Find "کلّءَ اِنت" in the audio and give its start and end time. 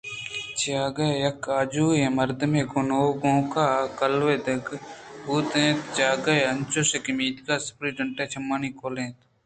8.79-9.17